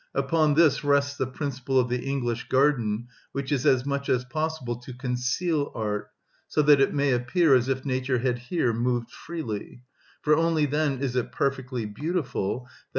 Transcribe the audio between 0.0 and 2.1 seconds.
Upon this rests the principle of the